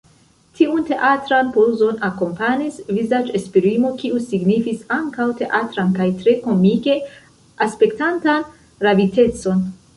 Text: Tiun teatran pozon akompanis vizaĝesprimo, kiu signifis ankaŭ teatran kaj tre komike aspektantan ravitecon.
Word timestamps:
Tiun 0.59 0.79
teatran 0.85 1.51
pozon 1.57 1.99
akompanis 2.07 2.79
vizaĝesprimo, 2.99 3.93
kiu 4.01 4.23
signifis 4.31 4.81
ankaŭ 4.97 5.29
teatran 5.45 5.95
kaj 6.01 6.11
tre 6.25 6.37
komike 6.49 6.99
aspektantan 7.69 8.53
ravitecon. 8.89 9.67